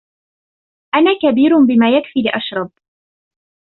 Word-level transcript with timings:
أنا 0.95 1.11
كبير 1.21 1.57
بما 1.65 1.89
يكفي 1.97 2.19
لأشرب. 2.21 2.71